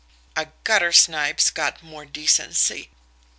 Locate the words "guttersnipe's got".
0.65-1.83